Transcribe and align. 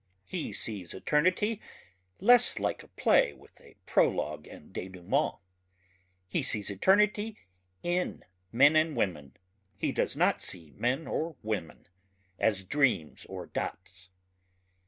He 0.25 0.51
sees 0.51 0.95
eternity 0.95 1.61
less 2.19 2.57
like 2.57 2.81
a 2.81 2.87
play 2.87 3.33
with 3.33 3.61
a 3.61 3.75
prologue 3.85 4.47
and 4.47 4.73
dénouement... 4.73 5.37
he 6.27 6.41
sees 6.41 6.71
eternity 6.71 7.37
in 7.83 8.23
men 8.51 8.75
and 8.75 8.95
women... 8.95 9.37
he 9.77 9.91
does 9.91 10.17
not 10.17 10.41
see 10.41 10.71
men 10.71 11.05
or 11.05 11.35
women 11.43 11.87
as 12.39 12.63
dreams 12.63 13.25
or 13.29 13.45
dots. 13.45 14.09